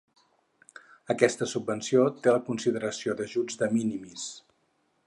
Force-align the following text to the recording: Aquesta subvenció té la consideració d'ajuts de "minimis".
Aquesta 1.15 1.49
subvenció 1.51 2.07
té 2.25 2.35
la 2.37 2.43
consideració 2.49 3.17
d'ajuts 3.21 3.63
de 3.63 3.71
"minimis". 3.79 4.27